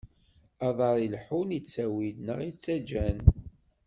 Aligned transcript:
Aḍaṛ 0.67 0.95
ileḥḥun 1.05 1.49
ittawi-d, 1.59 2.17
neɣ 2.21 2.39
ittaǧǧa-n. 2.49 3.17